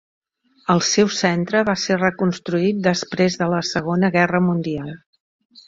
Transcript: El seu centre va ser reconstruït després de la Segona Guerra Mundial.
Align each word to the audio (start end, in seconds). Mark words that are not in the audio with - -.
El 0.75 0.79
seu 0.91 1.11
centre 1.17 1.61
va 1.67 1.75
ser 1.81 1.99
reconstruït 1.99 2.81
després 2.89 3.39
de 3.43 3.51
la 3.55 3.61
Segona 3.73 4.11
Guerra 4.19 4.43
Mundial. 4.51 4.93